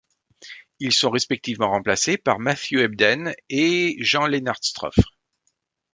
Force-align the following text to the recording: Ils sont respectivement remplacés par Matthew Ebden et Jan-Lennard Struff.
Ils 0.79 0.93
sont 0.95 1.11
respectivement 1.11 1.69
remplacés 1.69 2.17
par 2.17 2.39
Matthew 2.39 2.73
Ebden 2.77 3.35
et 3.49 3.97
Jan-Lennard 3.99 4.57
Struff. 4.63 4.95